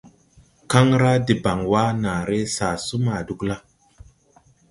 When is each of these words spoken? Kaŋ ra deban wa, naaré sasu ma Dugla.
Kaŋ 0.71 0.87
ra 1.01 1.13
deban 1.25 1.59
wa, 1.71 1.83
naaré 2.01 2.39
sasu 2.55 2.97
ma 3.05 3.15
Dugla. 3.27 3.55